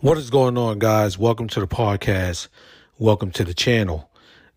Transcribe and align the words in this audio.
What 0.00 0.16
is 0.16 0.30
going 0.30 0.56
on, 0.56 0.78
guys? 0.78 1.18
Welcome 1.18 1.48
to 1.48 1.58
the 1.58 1.66
podcast. 1.66 2.46
Welcome 2.98 3.32
to 3.32 3.42
the 3.42 3.52
channel. 3.52 4.08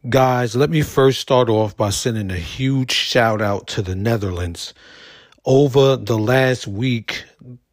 Guys, 0.08 0.56
let 0.56 0.70
me 0.70 0.84
first 0.84 1.20
start 1.20 1.50
off 1.50 1.76
by 1.76 1.90
sending 1.90 2.30
a 2.30 2.38
huge 2.38 2.92
shout 2.92 3.42
out 3.42 3.66
to 3.70 3.82
the 3.82 3.96
Netherlands. 3.96 4.76
Over 5.44 5.96
the 5.96 6.16
last 6.16 6.68
week, 6.68 7.24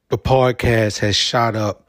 the 0.09 0.16
podcast 0.16 1.01
has 1.01 1.15
shot 1.15 1.55
up 1.55 1.87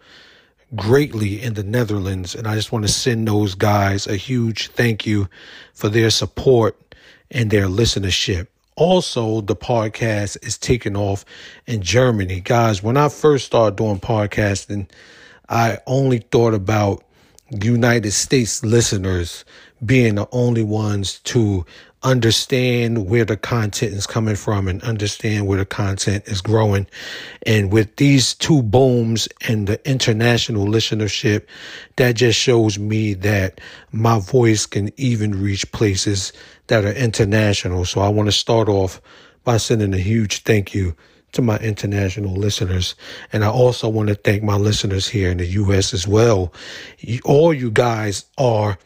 greatly 0.76 1.42
in 1.42 1.54
the 1.54 1.64
Netherlands, 1.64 2.36
and 2.36 2.46
I 2.46 2.56
just 2.56 2.74
want 2.74 2.86
to 2.86 2.92
send 2.92 3.30
those 3.30 3.56
guys 3.56 4.06
a 4.06 4.18
huge 4.18 4.68
thank 4.72 5.06
you 5.06 5.30
for 5.74 5.88
their 5.88 6.10
support 6.10 6.78
and 7.32 7.52
their 7.52 7.68
listenership. 7.68 8.48
Also, 8.76 9.40
the 9.40 9.56
podcast 9.56 10.46
is 10.46 10.58
taking 10.58 10.98
off 10.98 11.24
in 11.66 11.82
Germany. 11.82 12.42
Guys, 12.42 12.84
when 12.84 12.98
I 12.98 13.08
first 13.08 13.46
started 13.46 13.78
doing 13.78 14.02
podcasting, 14.02 14.90
I 15.50 15.80
only 15.88 16.20
thought 16.20 16.54
about 16.54 17.04
United 17.50 18.12
States 18.12 18.64
listeners 18.64 19.44
being 19.84 20.16
the 20.16 20.28
only 20.32 20.64
ones 20.64 21.20
to 21.20 21.66
understand 22.04 23.10
where 23.10 23.26
the 23.26 23.36
content 23.36 23.94
is 23.94 24.08
coming 24.08 24.36
from 24.36 24.68
and 24.68 24.82
understand 24.84 25.48
where 25.48 25.58
the 25.58 25.66
content 25.66 26.24
is 26.28 26.42
growing. 26.42 26.88
And 27.46 27.72
with 27.74 27.96
these 27.98 28.34
two 28.36 28.62
booms 28.62 29.28
and 29.48 29.68
the 29.68 29.90
international 29.90 30.66
listenership, 30.66 31.46
that 31.98 32.16
just 32.16 32.40
shows 32.40 32.80
me 32.80 33.16
that 33.16 33.60
my 33.92 34.20
voice 34.20 34.66
can 34.66 34.92
even 34.98 35.42
reach 35.42 35.70
places 35.72 36.32
that 36.68 36.86
are 36.86 36.94
international. 36.94 37.84
So 37.86 38.02
I 38.02 38.10
want 38.10 38.28
to 38.28 38.34
start 38.34 38.70
off 38.70 39.02
by 39.44 39.58
sending 39.58 39.94
a 39.94 39.98
huge 39.98 40.44
thank 40.44 40.74
you 40.74 40.96
to 41.34 41.42
my 41.42 41.58
international 41.58 42.36
listeners. 42.36 42.96
And 43.32 43.44
I 43.44 43.50
also 43.50 43.88
want 43.90 44.10
to 44.10 44.16
thank 44.16 44.44
my 44.44 44.56
listeners 44.56 45.08
here 45.08 45.30
in 45.30 45.38
the 45.38 45.46
U.S. 45.46 45.94
as 45.94 46.08
well. 46.08 46.54
All 47.26 47.54
you 47.54 47.72
guys 47.72 48.26
are 48.38 48.78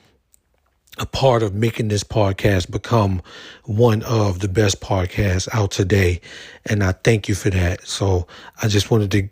a 1.00 1.06
part 1.06 1.42
of 1.42 1.56
making 1.56 1.88
this 1.88 2.04
podcast 2.04 2.70
become 2.70 3.22
one 3.66 4.04
of 4.04 4.40
the 4.40 4.48
best 4.48 4.80
podcasts 4.82 5.48
out 5.54 5.72
today. 5.72 6.22
And 6.66 6.84
I 6.84 6.92
thank 6.92 7.28
you 7.28 7.36
for 7.36 7.50
that. 7.50 7.88
So 7.88 8.28
I 8.62 8.68
just 8.68 8.92
wanted 8.92 9.12
to 9.12 9.30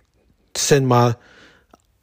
send 0.56 0.88
my 0.88 1.16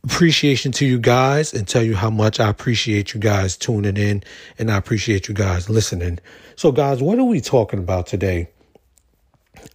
appreciation 0.04 0.70
to 0.72 0.86
you 0.86 0.98
guys 0.98 1.52
and 1.52 1.66
tell 1.66 1.82
you 1.82 1.96
how 1.96 2.10
much 2.10 2.38
I 2.38 2.48
appreciate 2.48 3.14
you 3.14 3.20
guys 3.20 3.56
tuning 3.56 3.96
in 3.96 4.22
and 4.58 4.70
I 4.70 4.76
appreciate 4.76 5.28
you 5.28 5.34
guys 5.34 5.68
listening. 5.68 6.20
So, 6.56 6.72
guys, 6.72 7.02
what 7.02 7.18
are 7.18 7.24
we 7.24 7.40
talking 7.40 7.78
about 7.78 8.06
today? 8.06 8.48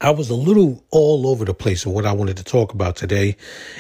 I 0.02 0.12
was 0.12 0.30
a 0.30 0.36
little 0.36 0.84
all 0.92 1.28
over 1.28 1.46
the 1.46 1.54
place 1.54 1.86
of 1.86 1.92
what 1.92 2.06
I 2.06 2.12
wanted 2.12 2.38
to 2.38 2.44
talk 2.44 2.74
about 2.74 2.96
today. 2.96 3.38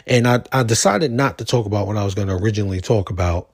And 0.07 0.27
I, 0.27 0.41
I 0.51 0.63
decided 0.63 1.11
not 1.11 1.37
to 1.39 1.45
talk 1.45 1.65
about 1.65 1.87
what 1.87 1.97
I 1.97 2.03
was 2.03 2.15
going 2.15 2.27
to 2.29 2.35
originally 2.35 2.81
talk 2.81 3.09
about. 3.09 3.49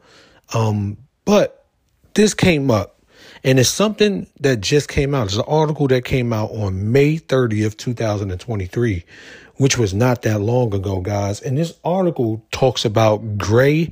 Um, 0.53 0.97
but 1.25 1.65
this 2.13 2.33
came 2.33 2.71
up 2.71 2.99
and 3.43 3.59
it's 3.59 3.69
something 3.69 4.27
that 4.41 4.61
just 4.61 4.89
came 4.89 5.15
out. 5.15 5.27
It's 5.27 5.37
an 5.37 5.43
article 5.47 5.87
that 5.87 6.03
came 6.05 6.33
out 6.33 6.51
on 6.51 6.91
May 6.91 7.17
30th, 7.17 7.77
2023, 7.77 9.05
which 9.55 9.77
was 9.77 9.93
not 9.93 10.23
that 10.23 10.39
long 10.39 10.73
ago, 10.73 10.99
guys. 10.99 11.41
And 11.41 11.57
this 11.57 11.77
article 11.83 12.45
talks 12.51 12.85
about 12.85 13.37
gray 13.37 13.91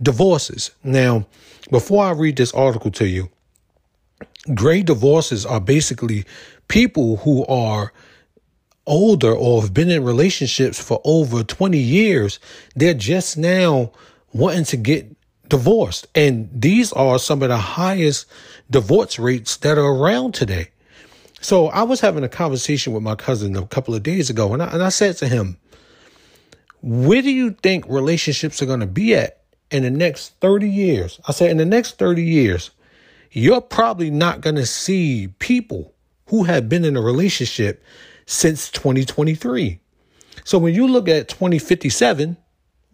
divorces. 0.00 0.72
Now, 0.84 1.26
before 1.70 2.04
I 2.04 2.10
read 2.10 2.36
this 2.36 2.52
article 2.52 2.90
to 2.92 3.06
you, 3.06 3.30
gray 4.54 4.82
divorces 4.82 5.46
are 5.46 5.60
basically 5.60 6.24
people 6.72 7.18
who 7.18 7.44
are 7.44 7.92
older 8.86 9.30
or 9.30 9.60
have 9.60 9.74
been 9.74 9.90
in 9.90 10.02
relationships 10.02 10.82
for 10.82 11.02
over 11.04 11.44
20 11.44 11.76
years, 11.76 12.38
they're 12.74 12.94
just 12.94 13.36
now 13.36 13.92
wanting 14.32 14.64
to 14.64 14.78
get 14.78 15.14
divorced. 15.48 16.06
And 16.14 16.48
these 16.50 16.90
are 16.94 17.18
some 17.18 17.42
of 17.42 17.50
the 17.50 17.58
highest 17.58 18.26
divorce 18.70 19.18
rates 19.18 19.58
that 19.58 19.76
are 19.76 19.84
around 19.84 20.32
today. 20.32 20.70
So 21.42 21.66
I 21.66 21.82
was 21.82 22.00
having 22.00 22.24
a 22.24 22.28
conversation 22.28 22.94
with 22.94 23.02
my 23.02 23.16
cousin 23.16 23.54
a 23.54 23.66
couple 23.66 23.94
of 23.94 24.02
days 24.02 24.30
ago, 24.30 24.54
and 24.54 24.62
I, 24.62 24.68
and 24.68 24.82
I 24.82 24.88
said 24.88 25.18
to 25.18 25.28
him, 25.28 25.58
Where 26.80 27.20
do 27.20 27.30
you 27.30 27.50
think 27.50 27.84
relationships 27.86 28.62
are 28.62 28.66
going 28.66 28.80
to 28.80 28.86
be 28.86 29.14
at 29.14 29.42
in 29.70 29.82
the 29.82 29.90
next 29.90 30.40
30 30.40 30.70
years? 30.70 31.20
I 31.28 31.32
said, 31.32 31.50
In 31.50 31.58
the 31.58 31.66
next 31.66 31.98
30 31.98 32.22
years, 32.22 32.70
you're 33.30 33.60
probably 33.60 34.10
not 34.10 34.40
going 34.40 34.56
to 34.56 34.64
see 34.64 35.28
people 35.38 35.91
who 36.32 36.44
have 36.44 36.66
been 36.66 36.82
in 36.82 36.96
a 36.96 37.00
relationship 37.02 37.84
since 38.24 38.70
2023. 38.70 39.78
So 40.44 40.56
when 40.56 40.74
you 40.74 40.88
look 40.88 41.06
at 41.06 41.28
2057, 41.28 42.38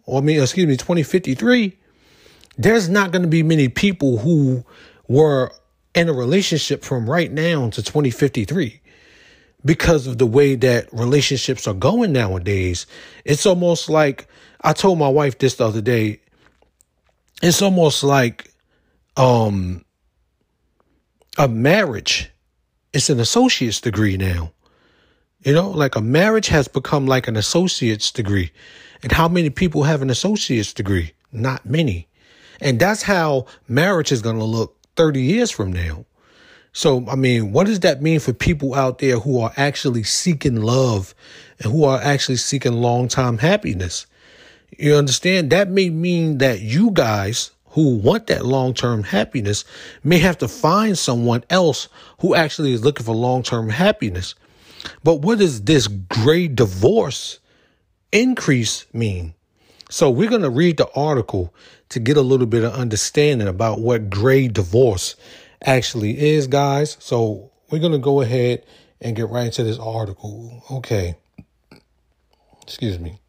or 0.03 0.17
I 0.17 0.21
mean, 0.21 0.41
excuse 0.41 0.67
me, 0.67 0.75
2053, 0.75 1.79
there's 2.57 2.89
not 2.89 3.13
going 3.13 3.21
to 3.21 3.29
be 3.29 3.41
many 3.41 3.69
people 3.69 4.17
who 4.17 4.65
were 5.07 5.53
in 5.95 6.09
a 6.09 6.13
relationship 6.13 6.83
from 6.83 7.09
right 7.09 7.31
now 7.31 7.69
to 7.69 7.81
2053 7.81 8.81
because 9.63 10.05
of 10.05 10.17
the 10.17 10.27
way 10.27 10.55
that 10.55 10.91
relationships 10.91 11.65
are 11.65 11.73
going 11.73 12.11
nowadays. 12.11 12.87
It's 13.23 13.45
almost 13.45 13.89
like 13.89 14.27
I 14.59 14.73
told 14.73 14.99
my 14.99 15.07
wife 15.07 15.37
this 15.37 15.55
the 15.55 15.65
other 15.65 15.81
day. 15.81 16.19
It's 17.41 17.61
almost 17.61 18.03
like 18.03 18.53
um 19.15 19.85
a 21.37 21.47
marriage. 21.47 22.29
It's 22.91 23.09
an 23.09 23.19
associate's 23.19 23.81
degree 23.81 24.17
now. 24.17 24.51
You 25.43 25.53
know, 25.53 25.69
like 25.69 25.95
a 25.95 26.01
marriage 26.01 26.47
has 26.47 26.67
become 26.67 27.05
like 27.05 27.27
an 27.27 27.37
associate's 27.37 28.11
degree. 28.11 28.51
And 29.03 29.11
how 29.11 29.27
many 29.27 29.49
people 29.49 29.83
have 29.83 30.01
an 30.01 30.09
associate's 30.09 30.73
degree? 30.73 31.13
Not 31.31 31.65
many. 31.65 32.07
And 32.59 32.79
that's 32.79 33.03
how 33.03 33.45
marriage 33.67 34.11
is 34.11 34.21
going 34.21 34.39
to 34.39 34.43
look 34.43 34.75
30 34.95 35.21
years 35.21 35.51
from 35.51 35.71
now. 35.71 36.05
So, 36.73 37.05
I 37.07 37.15
mean, 37.15 37.51
what 37.51 37.67
does 37.67 37.79
that 37.81 38.01
mean 38.01 38.19
for 38.19 38.33
people 38.33 38.75
out 38.75 38.99
there 38.99 39.19
who 39.19 39.39
are 39.39 39.53
actually 39.55 40.03
seeking 40.03 40.61
love 40.61 41.15
and 41.59 41.71
who 41.71 41.83
are 41.85 41.99
actually 42.01 42.37
seeking 42.37 42.73
long 42.73 43.07
time 43.07 43.37
happiness? 43.37 44.05
You 44.77 44.95
understand? 44.95 45.51
That 45.51 45.69
may 45.69 45.89
mean 45.89 46.39
that 46.39 46.61
you 46.61 46.91
guys 46.91 47.51
who 47.79 47.95
want 47.95 48.27
that 48.27 48.45
long 48.45 48.73
term 48.73 49.03
happiness 49.03 49.63
may 50.03 50.17
have 50.17 50.37
to 50.37 50.49
find 50.49 50.97
someone 50.97 51.41
else 51.49 51.87
who 52.19 52.35
actually 52.35 52.73
is 52.73 52.83
looking 52.83 53.05
for 53.05 53.15
long 53.15 53.41
term 53.41 53.69
happiness. 53.69 54.35
But 55.01 55.21
what 55.21 55.39
does 55.39 55.61
this 55.61 55.87
gray 55.87 56.49
divorce 56.49 57.39
increase 58.11 58.85
mean? 58.91 59.33
So 59.89 60.09
we're 60.09 60.29
going 60.29 60.41
to 60.41 60.49
read 60.49 60.75
the 60.75 60.89
article 60.93 61.53
to 61.87 62.01
get 62.01 62.17
a 62.17 62.21
little 62.21 62.47
bit 62.47 62.65
of 62.65 62.73
understanding 62.73 63.47
about 63.47 63.79
what 63.79 64.09
gray 64.09 64.49
divorce 64.49 65.15
actually 65.63 66.19
is, 66.19 66.47
guys. 66.47 66.97
So 66.99 67.49
we're 67.71 67.79
going 67.79 67.93
to 67.93 67.97
go 67.97 68.19
ahead 68.19 68.65
and 68.99 69.15
get 69.15 69.29
right 69.29 69.45
into 69.45 69.63
this 69.63 69.79
article. 69.79 70.63
Okay. 70.69 71.15
Excuse 72.61 72.99
me. 72.99 73.21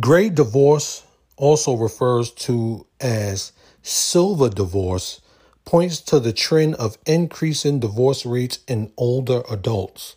Gray 0.00 0.30
divorce 0.30 1.04
also 1.36 1.74
refers 1.74 2.30
to 2.30 2.86
as 3.00 3.52
silver 3.82 4.48
divorce 4.48 5.20
points 5.64 6.00
to 6.00 6.20
the 6.20 6.32
trend 6.32 6.74
of 6.76 6.98
increasing 7.06 7.80
divorce 7.80 8.26
rates 8.26 8.58
in 8.68 8.92
older 8.96 9.42
adults, 9.50 10.16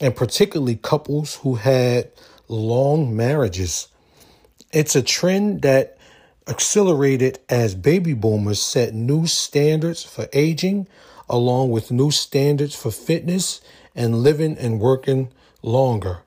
and 0.00 0.14
particularly 0.14 0.76
couples 0.76 1.36
who 1.36 1.56
had 1.56 2.10
long 2.48 3.16
marriages. 3.16 3.88
It's 4.72 4.96
a 4.96 5.02
trend 5.02 5.62
that 5.62 5.98
accelerated 6.48 7.38
as 7.48 7.74
baby 7.74 8.14
boomers 8.14 8.60
set 8.60 8.94
new 8.94 9.26
standards 9.26 10.02
for 10.02 10.28
aging, 10.32 10.86
along 11.28 11.70
with 11.70 11.90
new 11.90 12.10
standards 12.10 12.74
for 12.74 12.90
fitness 12.90 13.60
and 13.94 14.22
living 14.22 14.56
and 14.58 14.80
working 14.80 15.30
longer. 15.62 16.18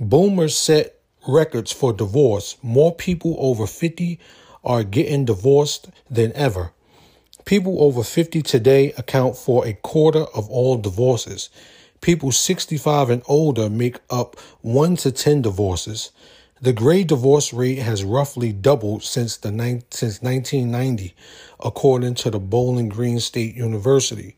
Boomers 0.00 0.56
set 0.56 0.97
records 1.28 1.70
for 1.70 1.92
divorce. 1.92 2.56
More 2.62 2.92
people 2.92 3.36
over 3.38 3.66
50 3.66 4.18
are 4.64 4.82
getting 4.82 5.26
divorced 5.26 5.90
than 6.10 6.32
ever. 6.32 6.72
People 7.44 7.82
over 7.82 8.02
50 8.02 8.42
today 8.42 8.92
account 8.92 9.36
for 9.36 9.66
a 9.66 9.74
quarter 9.74 10.24
of 10.34 10.50
all 10.50 10.76
divorces. 10.76 11.50
People 12.00 12.32
65 12.32 13.10
and 13.10 13.22
older 13.28 13.70
make 13.70 13.98
up 14.10 14.38
1 14.62 14.96
to 14.96 15.12
10 15.12 15.42
divorces. 15.42 16.10
The 16.60 16.72
gray 16.72 17.04
divorce 17.04 17.52
rate 17.52 17.78
has 17.78 18.02
roughly 18.02 18.52
doubled 18.52 19.04
since 19.04 19.36
the 19.36 19.50
since 19.90 20.22
1990, 20.22 21.14
according 21.60 22.14
to 22.16 22.30
the 22.30 22.40
Bowling 22.40 22.88
Green 22.88 23.20
State 23.20 23.54
University. 23.54 24.36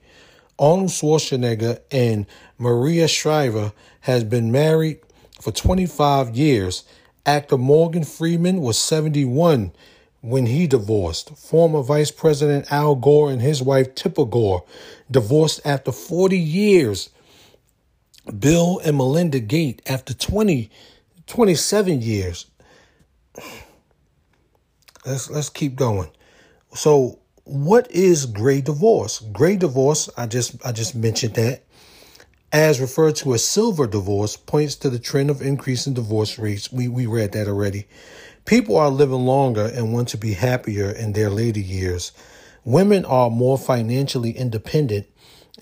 Arnold 0.59 0.91
Schwarzenegger 0.91 1.81
and 1.91 2.27
Maria 2.59 3.09
Shriver 3.09 3.73
has 4.01 4.25
been 4.25 4.53
married 4.53 4.99
for 5.41 5.53
25 5.53 6.37
years. 6.37 6.85
Actor 7.27 7.59
Morgan 7.59 8.05
Freeman 8.05 8.61
was 8.61 8.79
71 8.79 9.73
when 10.21 10.47
he 10.47 10.67
divorced. 10.67 11.37
Former 11.37 11.83
Vice 11.83 12.11
President 12.11 12.71
Al 12.71 12.95
Gore 12.95 13.31
and 13.31 13.41
his 13.41 13.63
wife 13.63 13.95
Tipper 13.95 14.25
Gore 14.25 14.65
divorced 15.11 15.61
after 15.65 15.93
40 15.93 16.39
years. 16.39 17.11
Bill 18.39 18.81
and 18.85 18.97
Melinda 18.97 19.41
Gates 19.41 19.83
after 19.91 20.15
20, 20.15 20.71
27 21.27 22.03
years. 22.03 22.47
let's 25.07 25.31
let's 25.31 25.49
keep 25.49 25.75
going. 25.75 26.11
So, 26.75 27.19
what 27.45 27.91
is 27.91 28.27
gray 28.27 28.61
divorce? 28.61 29.21
Gray 29.33 29.57
divorce, 29.57 30.09
I 30.17 30.27
just 30.27 30.65
I 30.65 30.73
just 30.73 30.95
mentioned 30.95 31.35
that, 31.35 31.65
as 32.53 32.81
referred 32.81 33.17
to 33.17 33.35
as 33.35 33.45
silver 33.45 33.87
divorce, 33.87 34.37
points 34.37 34.75
to 34.77 34.91
the 34.91 34.99
trend 34.99 35.31
of 35.31 35.43
increasing 35.43 35.95
divorce 35.95 36.39
rates. 36.39 36.73
We 36.73 36.89
we 36.89 37.07
read 37.07 37.33
that 37.33 37.49
already. 37.49 37.87
People 38.45 38.77
are 38.77 38.91
living 38.91 39.25
longer 39.27 39.67
and 39.67 39.93
want 39.93 40.09
to 40.09 40.17
be 40.17 40.33
happier 40.33 40.91
in 40.91 41.13
their 41.13 41.31
later 41.31 41.61
years. 41.61 42.13
Women 42.65 43.05
are 43.05 43.31
more 43.31 43.57
financially 43.57 44.33
independent, 44.33 45.07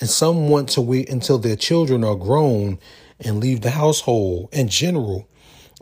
and 0.00 0.08
some 0.08 0.48
want 0.48 0.70
to 0.70 0.80
wait 0.80 1.08
until 1.10 1.38
their 1.38 1.56
children 1.56 2.04
are 2.04 2.16
grown 2.16 2.78
and 3.20 3.40
leave 3.40 3.60
the 3.60 3.70
household. 3.70 4.48
In 4.52 4.68
general, 4.68 5.28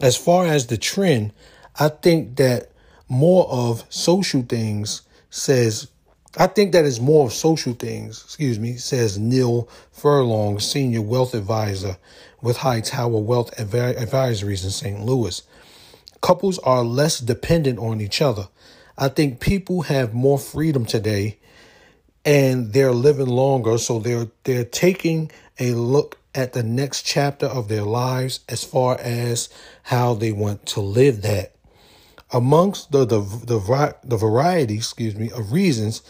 as 0.00 0.17
far 0.17 0.47
as 0.47 0.67
the 0.67 0.76
trend, 0.76 1.32
I 1.79 1.88
think 1.88 2.37
that 2.37 2.73
more 3.08 3.47
of 3.49 3.85
social 3.88 4.43
things 4.43 5.03
says 5.31 5.88
I 6.38 6.47
think 6.47 6.73
that 6.73 6.85
is 6.85 7.00
more 7.00 7.27
of 7.27 7.33
social 7.33 7.73
things, 7.73 8.23
excuse 8.23 8.59
me, 8.59 8.77
says 8.77 9.19
Neil 9.19 9.71
Furlong, 9.91 10.61
senior 10.61 11.00
wealth 11.00 11.35
advisor 11.35 11.97
with 12.43 12.59
Hightower 12.59 13.19
Wealth 13.19 13.56
Advisories 13.56 14.62
in 14.62 14.71
St. 14.71 15.00
Louis. 15.00 15.43
Couples 16.21 16.59
are 16.59 16.85
less 16.85 17.21
dependent 17.21 17.79
on 17.79 18.03
each 18.03 18.21
other. 18.21 18.49
I 18.99 19.09
think 19.09 19.41
people 19.41 19.83
have 19.83 20.12
more 20.12 20.38
freedom 20.38 20.85
today 20.85 21.38
and 22.27 22.73
they're 22.75 22.93
living 22.93 23.29
longer, 23.29 23.79
so 23.79 23.99
they're 23.99 24.29
they're 24.44 24.65
taking 24.65 25.31
a 25.59 25.73
look 25.73 26.19
at 26.35 26.53
the 26.53 26.62
next 26.62 27.03
chapter 27.03 27.47
of 27.47 27.69
their 27.69 27.85
lives 27.85 28.41
as 28.49 28.62
far 28.62 28.99
as 29.00 29.49
how 29.85 30.12
they 30.12 30.32
want 30.32 30.67
to 30.67 30.81
live 30.81 31.23
that. 31.23 31.56
Amongst 32.32 32.93
the 32.93 33.05
the 33.05 33.20
the, 33.20 33.94
the 34.05 34.17
variety, 34.17 34.75
excuse 34.75 35.14
me, 35.14 35.31
of 35.31 35.52
reasons, 35.52 36.02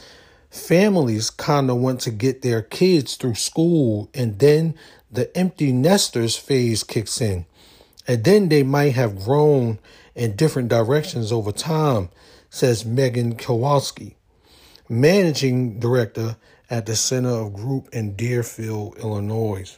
families 0.50 1.30
kind 1.30 1.70
of 1.70 1.76
want 1.76 2.00
to 2.00 2.10
get 2.10 2.42
their 2.42 2.62
kids 2.62 3.16
through 3.16 3.34
school, 3.34 4.08
and 4.14 4.38
then 4.38 4.74
the 5.10 5.34
empty 5.36 5.72
nesters 5.72 6.36
phase 6.36 6.82
kicks 6.82 7.20
in, 7.20 7.46
and 8.06 8.24
then 8.24 8.48
they 8.48 8.62
might 8.62 8.94
have 8.94 9.24
grown 9.24 9.78
in 10.14 10.34
different 10.34 10.68
directions 10.68 11.30
over 11.30 11.52
time, 11.52 12.08
says 12.48 12.86
Megan 12.86 13.36
Kowalski, 13.36 14.16
managing 14.88 15.78
director 15.78 16.36
at 16.70 16.86
the 16.86 16.96
Center 16.96 17.28
of 17.28 17.54
Group 17.54 17.88
in 17.92 18.16
Deerfield, 18.16 18.96
Illinois. 18.98 19.76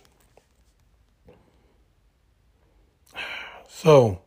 So, 3.80 4.22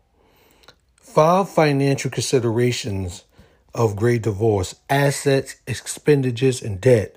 five 1.13 1.49
financial 1.49 2.09
considerations 2.09 3.25
of 3.73 3.95
gray 3.95 4.17
divorce 4.17 4.75
assets, 4.89 5.57
expenditures, 5.67 6.61
and 6.61 6.79
debt, 6.79 7.15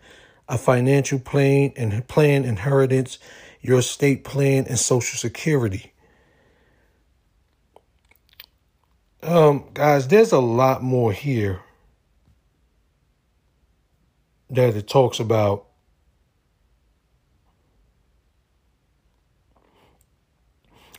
a 0.48 0.58
financial 0.58 1.18
plan 1.18 1.72
and 1.76 2.06
plan 2.08 2.44
inheritance, 2.44 3.18
your 3.60 3.78
estate 3.78 4.24
plan, 4.24 4.66
and 4.68 4.78
social 4.78 5.16
security. 5.16 5.92
Um, 9.22 9.64
guys, 9.72 10.08
there's 10.08 10.32
a 10.32 10.40
lot 10.40 10.82
more 10.82 11.12
here 11.12 11.60
that 14.50 14.74
it 14.76 14.88
talks 14.88 15.20
about. 15.20 15.66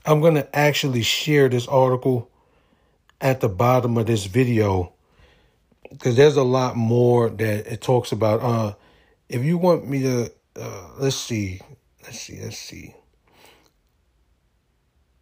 I'm 0.05 0.21
going 0.21 0.35
to 0.35 0.55
actually 0.55 1.01
share 1.01 1.49
this 1.49 1.67
article 1.67 2.31
at 3.25 3.41
the 3.41 3.49
bottom 3.49 3.97
of 3.97 4.05
this 4.05 4.25
video 4.25 4.93
because 5.89 6.15
there's 6.15 6.37
a 6.37 6.43
lot 6.43 6.75
more 6.75 7.29
that 7.29 7.71
it 7.71 7.81
talks 7.81 8.11
about. 8.11 8.39
Uh, 8.41 8.73
if 9.27 9.43
you 9.43 9.57
want 9.57 9.87
me 9.87 10.03
to, 10.03 10.31
uh, 10.55 10.89
let's 10.99 11.15
see, 11.15 11.59
let's 12.03 12.19
see, 12.19 12.39
let's 12.41 12.57
see 12.57 12.93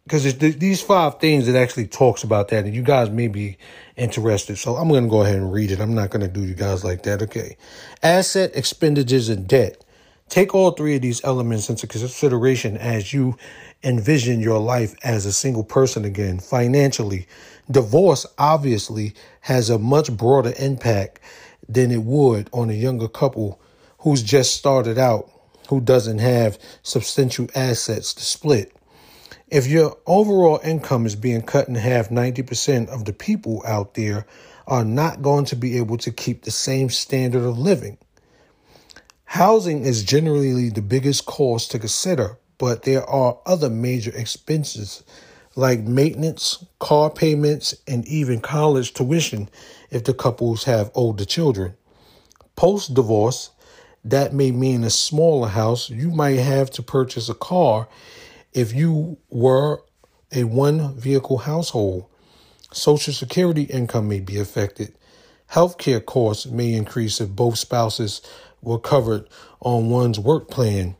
because 0.04 0.26
it's 0.26 0.56
these 0.56 0.82
five 0.82 1.18
things 1.18 1.48
it 1.48 1.56
actually 1.56 1.86
talks 1.86 2.24
about 2.24 2.48
that, 2.48 2.66
and 2.66 2.74
you 2.74 2.82
guys 2.82 3.10
may 3.10 3.28
be 3.28 3.56
interested. 3.96 4.58
So 4.58 4.76
I'm 4.76 4.88
going 4.88 5.04
to 5.04 5.10
go 5.10 5.22
ahead 5.22 5.36
and 5.36 5.52
read 5.52 5.70
it. 5.70 5.80
I'm 5.80 5.94
not 5.94 6.10
going 6.10 6.20
to 6.20 6.28
do 6.28 6.44
you 6.44 6.54
guys 6.54 6.84
like 6.84 7.04
that. 7.04 7.22
Okay. 7.22 7.56
Asset, 8.02 8.50
expenditures, 8.54 9.28
and 9.30 9.48
debt. 9.48 9.82
Take 10.28 10.54
all 10.54 10.72
three 10.72 10.96
of 10.96 11.02
these 11.02 11.22
elements 11.24 11.70
into 11.70 11.86
consideration 11.86 12.76
as 12.76 13.12
you 13.12 13.36
envision 13.82 14.40
your 14.40 14.58
life 14.58 14.94
as 15.04 15.26
a 15.26 15.32
single 15.32 15.64
person 15.64 16.04
again. 16.04 16.38
Financially, 16.38 17.26
divorce 17.70 18.26
obviously 18.38 19.14
has 19.40 19.70
a 19.70 19.78
much 19.78 20.14
broader 20.16 20.52
impact 20.58 21.20
than 21.68 21.90
it 21.90 22.02
would 22.02 22.48
on 22.52 22.70
a 22.70 22.74
younger 22.74 23.08
couple 23.08 23.60
who's 23.98 24.22
just 24.22 24.54
started 24.54 24.98
out, 24.98 25.30
who 25.68 25.80
doesn't 25.80 26.18
have 26.18 26.58
substantial 26.82 27.48
assets 27.54 28.12
to 28.14 28.22
split. 28.22 28.74
If 29.48 29.66
your 29.66 29.96
overall 30.06 30.60
income 30.64 31.06
is 31.06 31.16
being 31.16 31.42
cut 31.42 31.68
in 31.68 31.74
half, 31.74 32.08
90% 32.08 32.88
of 32.88 33.04
the 33.04 33.12
people 33.12 33.62
out 33.66 33.94
there 33.94 34.26
are 34.66 34.84
not 34.84 35.22
going 35.22 35.44
to 35.46 35.56
be 35.56 35.76
able 35.78 35.98
to 35.98 36.10
keep 36.10 36.42
the 36.42 36.50
same 36.50 36.90
standard 36.90 37.44
of 37.44 37.58
living. 37.58 37.98
Housing 39.24 39.84
is 39.84 40.04
generally 40.04 40.70
the 40.70 40.82
biggest 40.82 41.26
cost 41.26 41.70
to 41.70 41.78
consider, 41.78 42.38
but 42.58 42.82
there 42.82 43.04
are 43.08 43.38
other 43.46 43.68
major 43.68 44.12
expenses 44.14 45.02
like 45.56 45.80
maintenance, 45.80 46.64
car 46.78 47.10
payments, 47.10 47.74
and 47.86 48.06
even 48.06 48.40
college 48.40 48.92
tuition 48.92 49.48
if 49.90 50.04
the 50.04 50.14
couples 50.14 50.64
have 50.64 50.90
older 50.94 51.24
children. 51.24 51.74
Post 52.56 52.94
divorce, 52.94 53.50
that 54.04 54.32
may 54.32 54.50
mean 54.50 54.84
a 54.84 54.90
smaller 54.90 55.48
house. 55.48 55.90
You 55.90 56.10
might 56.10 56.38
have 56.38 56.70
to 56.72 56.82
purchase 56.82 57.28
a 57.28 57.34
car 57.34 57.88
if 58.54 58.72
you 58.72 59.18
were 59.30 59.82
a 60.32 60.44
one 60.44 60.96
vehicle 60.96 61.38
household, 61.38 62.06
Social 62.72 63.12
Security 63.12 63.62
income 63.62 64.08
may 64.08 64.20
be 64.20 64.38
affected. 64.38 64.94
Healthcare 65.50 66.04
costs 66.04 66.46
may 66.46 66.72
increase 66.72 67.20
if 67.20 67.30
both 67.30 67.58
spouses 67.58 68.22
were 68.62 68.78
covered 68.78 69.28
on 69.60 69.90
one's 69.90 70.18
work 70.18 70.48
plan. 70.48 70.96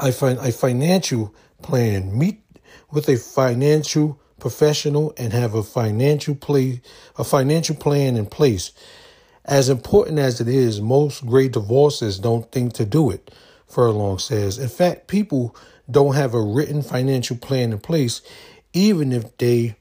I 0.00 0.10
find 0.10 0.38
a 0.38 0.52
financial 0.52 1.34
plan. 1.62 2.16
Meet 2.18 2.42
with 2.96 3.10
a 3.10 3.16
financial 3.18 4.18
professional 4.40 5.12
and 5.18 5.34
have 5.34 5.52
a 5.54 5.62
financial 5.62 6.34
play 6.34 6.80
a 7.18 7.24
financial 7.24 7.76
plan 7.76 8.16
in 8.16 8.24
place. 8.24 8.72
As 9.44 9.68
important 9.68 10.18
as 10.18 10.40
it 10.40 10.48
is, 10.48 10.80
most 10.80 11.26
gray 11.26 11.48
divorces 11.48 12.18
don't 12.18 12.50
think 12.50 12.72
to 12.72 12.86
do 12.86 13.10
it, 13.10 13.30
Furlong 13.66 14.18
says. 14.18 14.56
In 14.56 14.70
fact, 14.70 15.08
people 15.08 15.54
don't 15.90 16.14
have 16.14 16.32
a 16.32 16.40
written 16.40 16.80
financial 16.80 17.36
plan 17.36 17.70
in 17.70 17.80
place, 17.80 18.22
even 18.72 19.12
if 19.12 19.36
they 19.36 19.76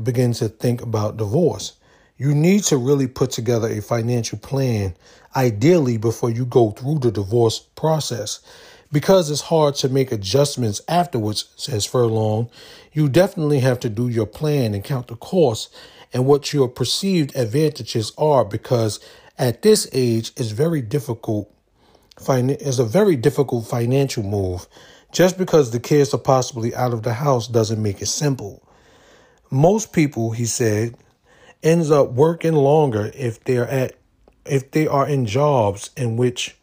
begin 0.00 0.32
to 0.34 0.48
think 0.48 0.80
about 0.80 1.16
divorce. 1.16 1.72
You 2.16 2.36
need 2.36 2.62
to 2.64 2.76
really 2.76 3.08
put 3.08 3.32
together 3.32 3.66
a 3.66 3.82
financial 3.82 4.38
plan, 4.38 4.94
ideally, 5.34 5.96
before 5.96 6.30
you 6.30 6.46
go 6.46 6.70
through 6.70 7.00
the 7.00 7.10
divorce 7.10 7.58
process. 7.58 8.38
Because 8.92 9.30
it's 9.30 9.42
hard 9.42 9.76
to 9.76 9.88
make 9.88 10.10
adjustments 10.10 10.80
afterwards, 10.88 11.52
says 11.56 11.86
Furlong, 11.86 12.50
you 12.92 13.08
definitely 13.08 13.60
have 13.60 13.78
to 13.80 13.88
do 13.88 14.08
your 14.08 14.26
plan 14.26 14.74
and 14.74 14.82
count 14.82 15.06
the 15.06 15.16
costs 15.16 15.74
and 16.12 16.26
what 16.26 16.52
your 16.52 16.68
perceived 16.68 17.36
advantages 17.36 18.12
are 18.18 18.44
because 18.44 18.98
at 19.38 19.62
this 19.62 19.88
age 19.92 20.32
it's 20.36 20.50
very 20.50 20.82
difficult 20.82 21.52
it's 22.28 22.78
a 22.78 22.84
very 22.84 23.16
difficult 23.16 23.66
financial 23.66 24.22
move 24.22 24.66
just 25.12 25.38
because 25.38 25.70
the 25.70 25.80
kids 25.80 26.12
are 26.12 26.18
possibly 26.18 26.74
out 26.74 26.92
of 26.92 27.02
the 27.02 27.14
house 27.14 27.48
doesn't 27.48 27.82
make 27.82 28.02
it 28.02 28.06
simple. 28.06 28.62
Most 29.50 29.92
people, 29.92 30.30
he 30.32 30.44
said, 30.44 30.94
ends 31.62 31.90
up 31.90 32.10
working 32.12 32.54
longer 32.54 33.10
if 33.14 33.42
they're 33.44 33.68
at 33.68 33.94
if 34.46 34.70
they 34.70 34.86
are 34.86 35.06
in 35.06 35.26
jobs 35.26 35.90
in 35.96 36.16
which 36.16 36.56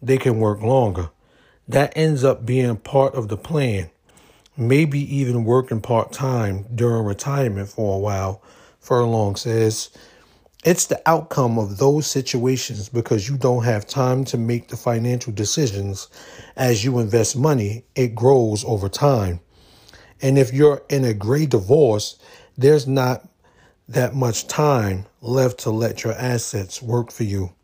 they 0.00 0.18
can 0.18 0.38
work 0.38 0.60
longer. 0.60 1.10
That 1.72 1.94
ends 1.96 2.22
up 2.22 2.44
being 2.44 2.76
part 2.76 3.14
of 3.14 3.28
the 3.28 3.38
plan. 3.38 3.88
Maybe 4.58 5.00
even 5.16 5.44
working 5.44 5.80
part 5.80 6.12
time 6.12 6.66
during 6.74 7.06
retirement 7.06 7.70
for 7.70 7.96
a 7.96 7.98
while, 7.98 8.42
Furlong 8.78 9.36
says. 9.36 9.88
It's 10.66 10.84
the 10.84 11.00
outcome 11.06 11.58
of 11.58 11.78
those 11.78 12.06
situations 12.06 12.90
because 12.90 13.26
you 13.26 13.38
don't 13.38 13.64
have 13.64 13.86
time 13.86 14.24
to 14.26 14.36
make 14.36 14.68
the 14.68 14.76
financial 14.76 15.32
decisions 15.32 16.08
as 16.56 16.84
you 16.84 16.98
invest 16.98 17.36
money, 17.36 17.84
it 17.94 18.14
grows 18.14 18.64
over 18.66 18.90
time. 18.90 19.40
And 20.20 20.36
if 20.36 20.52
you're 20.52 20.82
in 20.90 21.04
a 21.04 21.14
gray 21.14 21.46
divorce, 21.46 22.18
there's 22.56 22.86
not 22.86 23.26
that 23.88 24.14
much 24.14 24.46
time 24.46 25.06
left 25.22 25.60
to 25.60 25.70
let 25.70 26.04
your 26.04 26.12
assets 26.12 26.82
work 26.82 27.10
for 27.10 27.24
you. 27.24 27.54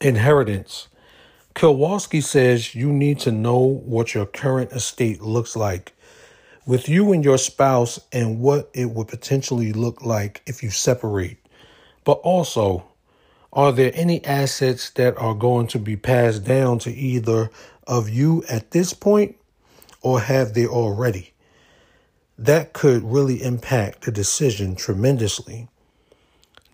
Inheritance. 0.00 0.88
Kowalski 1.54 2.20
says 2.20 2.74
you 2.74 2.92
need 2.92 3.18
to 3.20 3.32
know 3.32 3.58
what 3.58 4.14
your 4.14 4.26
current 4.26 4.72
estate 4.72 5.20
looks 5.20 5.56
like 5.56 5.92
with 6.64 6.88
you 6.88 7.12
and 7.12 7.24
your 7.24 7.38
spouse 7.38 7.98
and 8.12 8.40
what 8.40 8.70
it 8.72 8.90
would 8.90 9.08
potentially 9.08 9.72
look 9.72 10.02
like 10.02 10.42
if 10.46 10.62
you 10.62 10.70
separate. 10.70 11.38
But 12.04 12.20
also, 12.22 12.86
are 13.52 13.72
there 13.72 13.90
any 13.94 14.24
assets 14.24 14.90
that 14.90 15.16
are 15.18 15.34
going 15.34 15.66
to 15.68 15.78
be 15.78 15.96
passed 15.96 16.44
down 16.44 16.78
to 16.80 16.92
either 16.92 17.50
of 17.86 18.08
you 18.08 18.44
at 18.48 18.70
this 18.70 18.94
point 18.94 19.36
or 20.02 20.20
have 20.20 20.54
they 20.54 20.66
already? 20.66 21.32
That 22.38 22.72
could 22.72 23.02
really 23.02 23.42
impact 23.42 24.02
the 24.02 24.12
decision 24.12 24.76
tremendously. 24.76 25.68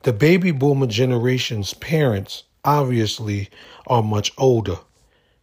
The 0.02 0.12
baby 0.12 0.50
boomer 0.50 0.86
generation's 0.86 1.72
parents 1.74 2.44
obviously 2.66 3.48
are 3.86 4.02
much 4.02 4.32
older. 4.36 4.76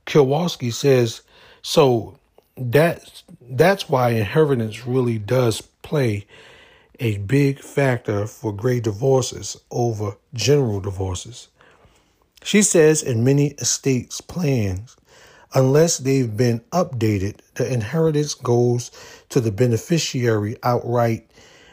Kowalski 0.05 0.69
says 0.69 1.21
so 1.61 2.19
that 2.57 3.23
that's 3.41 3.89
why 3.89 4.09
inheritance 4.09 4.85
really 4.85 5.17
does 5.17 5.61
play 5.81 6.27
a 6.99 7.17
big 7.19 7.59
factor 7.59 8.27
for 8.27 8.53
gray 8.53 8.79
divorces 8.79 9.57
over 9.71 10.15
general 10.33 10.79
divorces. 10.79 11.47
She 12.43 12.61
says 12.61 13.01
in 13.01 13.23
many 13.23 13.47
estates 13.59 14.21
plans, 14.21 14.95
unless 15.55 15.97
they've 15.97 16.35
been 16.35 16.59
updated, 16.71 17.39
the 17.55 17.71
inheritance 17.71 18.33
goes 18.33 18.91
to 19.29 19.39
the 19.39 19.51
beneficiary 19.51 20.57
outright 20.61 21.29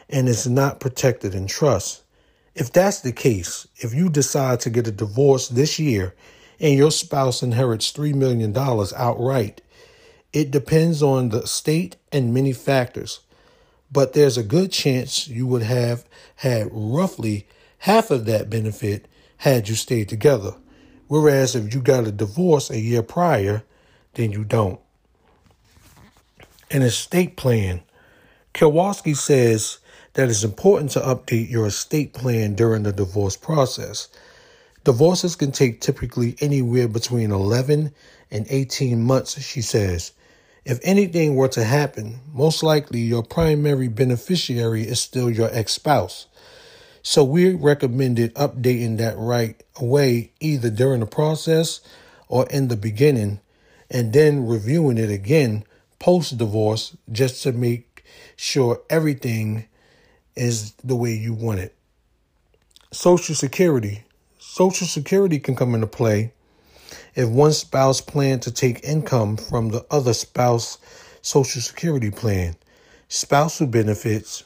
and 0.09 0.27
is 0.27 0.47
not 0.47 0.79
protected 0.79 1.35
in 1.35 1.47
trust. 1.47 2.03
If 2.61 2.71
that's 2.71 2.99
the 2.99 3.11
case, 3.11 3.67
if 3.77 3.91
you 3.91 4.07
decide 4.07 4.59
to 4.59 4.69
get 4.69 4.87
a 4.87 4.91
divorce 4.91 5.47
this 5.47 5.79
year 5.79 6.13
and 6.59 6.77
your 6.77 6.91
spouse 6.91 7.41
inherits 7.41 7.91
$3 7.91 8.13
million 8.13 8.55
outright, 8.55 9.61
it 10.31 10.51
depends 10.51 11.01
on 11.01 11.29
the 11.29 11.47
state 11.47 11.95
and 12.11 12.35
many 12.35 12.53
factors, 12.53 13.21
but 13.91 14.13
there's 14.13 14.37
a 14.37 14.43
good 14.43 14.71
chance 14.71 15.27
you 15.27 15.47
would 15.47 15.63
have 15.63 16.05
had 16.35 16.69
roughly 16.71 17.47
half 17.79 18.11
of 18.11 18.25
that 18.25 18.47
benefit 18.47 19.07
had 19.37 19.67
you 19.67 19.73
stayed 19.73 20.07
together. 20.07 20.53
Whereas 21.07 21.55
if 21.55 21.73
you 21.73 21.81
got 21.81 22.05
a 22.05 22.11
divorce 22.11 22.69
a 22.69 22.79
year 22.79 23.01
prior, 23.01 23.63
then 24.13 24.31
you 24.31 24.43
don't. 24.43 24.79
An 26.69 26.83
estate 26.83 27.37
plan. 27.37 27.81
Kowalski 28.53 29.15
says 29.15 29.79
that 30.13 30.29
it's 30.29 30.43
important 30.43 30.91
to 30.91 30.99
update 30.99 31.49
your 31.49 31.67
estate 31.67 32.13
plan 32.13 32.53
during 32.55 32.83
the 32.83 32.91
divorce 32.91 33.37
process. 33.37 34.07
Divorces 34.83 35.35
can 35.35 35.51
take 35.51 35.79
typically 35.79 36.35
anywhere 36.39 36.87
between 36.87 37.31
11 37.31 37.93
and 38.31 38.45
18 38.49 39.01
months, 39.01 39.39
she 39.41 39.61
says. 39.61 40.11
If 40.65 40.79
anything 40.83 41.35
were 41.35 41.47
to 41.49 41.63
happen, 41.63 42.19
most 42.33 42.61
likely 42.61 42.99
your 42.99 43.23
primary 43.23 43.87
beneficiary 43.87 44.83
is 44.83 44.99
still 44.99 45.29
your 45.29 45.49
ex 45.51 45.73
spouse. 45.73 46.27
So 47.03 47.23
we 47.23 47.53
recommended 47.53 48.33
updating 48.35 48.97
that 48.97 49.17
right 49.17 49.61
away, 49.79 50.31
either 50.39 50.69
during 50.69 50.99
the 50.99 51.07
process 51.07 51.81
or 52.27 52.45
in 52.47 52.67
the 52.67 52.77
beginning, 52.77 53.39
and 53.89 54.13
then 54.13 54.45
reviewing 54.45 54.97
it 54.97 55.09
again 55.09 55.63
post 55.99 56.37
divorce 56.37 56.95
just 57.11 57.41
to 57.43 57.51
make 57.51 58.03
sure 58.35 58.81
everything 58.89 59.65
is 60.35 60.73
the 60.83 60.95
way 60.95 61.13
you 61.13 61.33
want 61.33 61.59
it. 61.59 61.75
Social 62.91 63.35
Security. 63.35 64.03
Social 64.39 64.87
Security 64.87 65.39
can 65.39 65.55
come 65.55 65.73
into 65.75 65.87
play 65.87 66.33
if 67.15 67.29
one 67.29 67.53
spouse 67.53 68.01
plans 68.01 68.45
to 68.45 68.51
take 68.51 68.83
income 68.83 69.37
from 69.37 69.69
the 69.69 69.85
other 69.91 70.13
spouse 70.13 70.77
social 71.21 71.61
security 71.61 72.11
plan. 72.11 72.55
Spousal 73.07 73.67
benefits, 73.67 74.43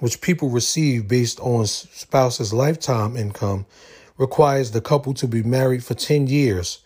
which 0.00 0.20
people 0.20 0.50
receive 0.50 1.08
based 1.08 1.40
on 1.40 1.66
spouse's 1.66 2.52
lifetime 2.52 3.16
income, 3.16 3.66
requires 4.18 4.70
the 4.70 4.80
couple 4.80 5.14
to 5.14 5.26
be 5.26 5.42
married 5.42 5.82
for 5.82 5.94
10 5.94 6.26
years. 6.26 6.80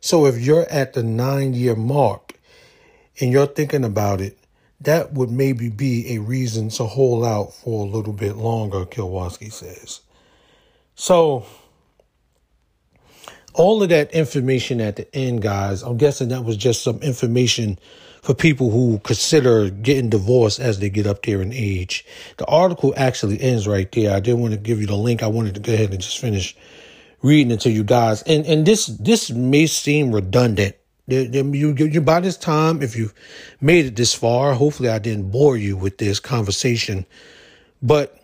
So 0.00 0.26
if 0.26 0.40
you're 0.40 0.68
at 0.68 0.94
the 0.94 1.02
nine 1.02 1.54
year 1.54 1.76
mark 1.76 2.34
and 3.20 3.30
you're 3.30 3.46
thinking 3.46 3.84
about 3.84 4.20
it, 4.20 4.36
that 4.84 5.12
would 5.12 5.30
maybe 5.30 5.68
be 5.68 6.14
a 6.14 6.18
reason 6.18 6.68
to 6.70 6.84
hold 6.84 7.24
out 7.24 7.52
for 7.54 7.84
a 7.86 7.88
little 7.88 8.12
bit 8.12 8.36
longer, 8.36 8.84
Kowalski 8.84 9.50
says. 9.50 10.00
So 10.94 11.46
all 13.54 13.82
of 13.82 13.88
that 13.90 14.12
information 14.12 14.80
at 14.80 14.96
the 14.96 15.14
end, 15.14 15.42
guys, 15.42 15.82
I'm 15.82 15.96
guessing 15.96 16.28
that 16.28 16.44
was 16.44 16.56
just 16.56 16.82
some 16.82 16.98
information 16.98 17.78
for 18.22 18.34
people 18.34 18.70
who 18.70 19.00
consider 19.00 19.68
getting 19.68 20.08
divorced 20.08 20.60
as 20.60 20.78
they 20.78 20.88
get 20.88 21.06
up 21.06 21.22
there 21.24 21.42
in 21.42 21.52
age. 21.52 22.04
The 22.36 22.46
article 22.46 22.94
actually 22.96 23.40
ends 23.40 23.66
right 23.66 23.90
there. 23.90 24.14
I 24.14 24.20
didn't 24.20 24.40
want 24.40 24.54
to 24.54 24.60
give 24.60 24.80
you 24.80 24.86
the 24.86 24.96
link. 24.96 25.22
I 25.22 25.26
wanted 25.26 25.54
to 25.54 25.60
go 25.60 25.72
ahead 25.74 25.90
and 25.90 26.00
just 26.00 26.18
finish 26.18 26.56
reading 27.20 27.50
it 27.50 27.60
to 27.60 27.70
you 27.70 27.84
guys. 27.84 28.22
And 28.22 28.46
and 28.46 28.64
this 28.64 28.86
this 28.86 29.30
may 29.30 29.66
seem 29.66 30.14
redundant. 30.14 30.76
You, 31.06 31.74
you 31.74 32.00
by 32.00 32.20
this 32.20 32.36
time, 32.36 32.80
if 32.80 32.96
you've 32.96 33.14
made 33.60 33.86
it 33.86 33.96
this 33.96 34.14
far, 34.14 34.54
hopefully 34.54 34.88
I 34.88 34.98
didn't 34.98 35.30
bore 35.30 35.56
you 35.56 35.76
with 35.76 35.98
this 35.98 36.20
conversation. 36.20 37.06
But 37.82 38.18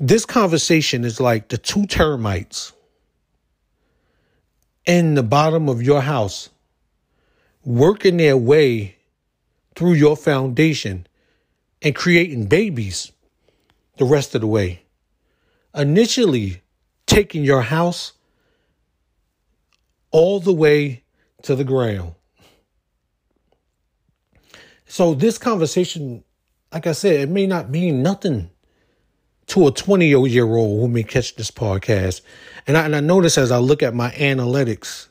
this 0.00 0.26
conversation 0.26 1.04
is 1.04 1.20
like 1.20 1.48
the 1.48 1.58
two 1.58 1.86
termites 1.86 2.72
in 4.84 5.14
the 5.14 5.22
bottom 5.22 5.68
of 5.68 5.82
your 5.82 6.02
house, 6.02 6.50
working 7.64 8.16
their 8.16 8.36
way 8.36 8.96
through 9.76 9.94
your 9.94 10.16
foundation 10.16 11.06
and 11.82 11.94
creating 11.94 12.46
babies 12.46 13.12
the 13.96 14.04
rest 14.04 14.34
of 14.34 14.40
the 14.40 14.46
way. 14.46 14.82
Initially, 15.74 16.62
taking 17.06 17.44
your 17.44 17.62
house 17.62 18.12
all 20.10 20.40
the 20.40 20.52
way 20.52 21.02
to 21.42 21.54
the 21.54 21.64
ground. 21.64 22.14
So, 24.94 25.12
this 25.12 25.38
conversation, 25.38 26.22
like 26.72 26.86
I 26.86 26.92
said, 26.92 27.22
it 27.22 27.28
may 27.28 27.48
not 27.48 27.68
mean 27.68 28.00
nothing 28.00 28.48
to 29.48 29.66
a 29.66 29.72
20 29.72 30.06
year 30.06 30.46
old 30.46 30.80
who 30.82 30.86
may 30.86 31.02
catch 31.02 31.34
this 31.34 31.50
podcast. 31.50 32.20
And 32.68 32.76
I, 32.76 32.84
and 32.84 32.94
I 32.94 33.00
notice 33.00 33.36
as 33.36 33.50
I 33.50 33.58
look 33.58 33.82
at 33.82 33.92
my 33.92 34.10
analytics 34.12 35.08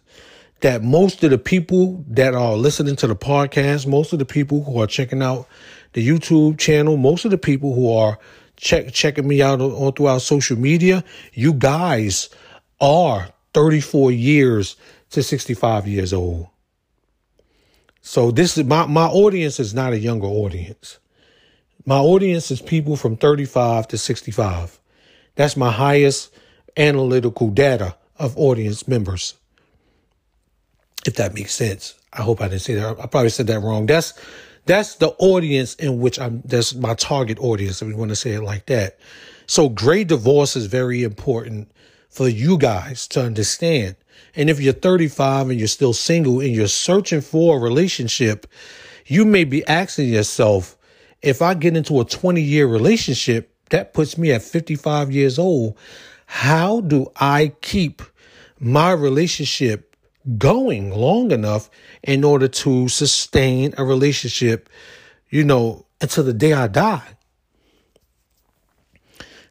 that 0.61 0.83
most 0.83 1.21
of 1.25 1.31
the 1.31 1.37
people 1.37 2.05
that 2.07 2.33
are 2.33 2.53
listening 2.55 2.95
to 2.95 3.07
the 3.07 3.15
podcast, 3.17 3.85
most 3.85 4.13
of 4.13 4.19
the 4.19 4.25
people 4.25 4.63
who 4.63 4.81
are 4.81 4.87
checking 4.87 5.21
out 5.21 5.49
the 5.91 6.07
YouTube 6.07 6.57
channel, 6.57 6.95
most 6.95 7.25
of 7.25 7.31
the 7.31 7.37
people 7.37 7.75
who 7.75 7.91
are 7.91 8.17
check, 8.55 8.93
checking 8.93 9.27
me 9.27 9.41
out 9.41 9.59
all 9.59 9.91
throughout 9.91 10.21
social 10.21 10.57
media, 10.57 11.03
you 11.33 11.51
guys 11.51 12.29
are 12.79 13.27
34 13.53 14.13
years 14.13 14.77
to 15.09 15.21
65 15.21 15.89
years 15.89 16.13
old. 16.13 16.47
So 18.05 18.31
this 18.31 18.57
is 18.57 18.65
my, 18.65 18.85
my 18.85 19.07
audience 19.07 19.61
is 19.61 19.73
not 19.73 19.93
a 19.93 19.97
younger 19.97 20.27
audience. 20.27 20.99
My 21.85 21.97
audience 21.97 22.51
is 22.51 22.61
people 22.61 22.97
from 22.97 23.15
35 23.15 23.87
to 23.87 23.97
65. 23.97 24.77
That's 25.35 25.55
my 25.55 25.71
highest 25.71 26.35
analytical 26.75 27.49
data 27.49 27.95
of 28.19 28.37
audience 28.37 28.89
members. 28.89 29.35
If 31.07 31.15
that 31.15 31.33
makes 31.33 31.53
sense. 31.53 31.95
I 32.11 32.21
hope 32.21 32.41
I 32.41 32.49
didn't 32.49 32.61
say 32.61 32.75
that. 32.75 32.99
I 32.99 33.07
probably 33.07 33.29
said 33.29 33.47
that 33.47 33.61
wrong. 33.61 33.85
That's 33.85 34.13
that's 34.65 34.95
the 34.95 35.09
audience 35.19 35.75
in 35.75 35.99
which 35.99 36.19
I'm 36.19 36.41
that's 36.45 36.75
my 36.75 36.93
target 36.95 37.39
audience, 37.39 37.81
if 37.81 37.87
we 37.87 37.93
want 37.93 38.09
to 38.09 38.15
say 38.15 38.31
it 38.31 38.43
like 38.43 38.65
that. 38.67 38.99
So 39.47 39.69
gray 39.69 40.03
divorce 40.03 40.55
is 40.55 40.67
very 40.67 41.03
important 41.03 41.71
for 42.09 42.27
you 42.27 42.57
guys 42.57 43.07
to 43.09 43.23
understand. 43.23 43.95
And 44.35 44.49
if 44.49 44.59
you're 44.59 44.73
35 44.73 45.49
and 45.49 45.59
you're 45.59 45.67
still 45.67 45.93
single 45.93 46.39
and 46.39 46.51
you're 46.51 46.67
searching 46.67 47.21
for 47.21 47.57
a 47.57 47.59
relationship, 47.59 48.47
you 49.05 49.25
may 49.25 49.43
be 49.43 49.65
asking 49.67 50.09
yourself, 50.09 50.77
if 51.21 51.41
I 51.41 51.53
get 51.53 51.77
into 51.77 51.99
a 52.01 52.05
20 52.05 52.41
year 52.41 52.67
relationship, 52.67 53.53
that 53.69 53.93
puts 53.93 54.17
me 54.17 54.31
at 54.31 54.41
55 54.41 55.11
years 55.11 55.39
old. 55.39 55.77
How 56.25 56.81
do 56.81 57.11
I 57.15 57.53
keep 57.61 58.01
my 58.59 58.91
relationship 58.91 59.95
going 60.37 60.91
long 60.91 61.31
enough 61.31 61.69
in 62.01 62.23
order 62.23 62.47
to 62.47 62.87
sustain 62.87 63.73
a 63.77 63.83
relationship, 63.83 64.69
you 65.29 65.43
know, 65.43 65.85
until 66.01 66.23
the 66.23 66.33
day 66.33 66.53
I 66.53 66.67
die? 66.67 67.07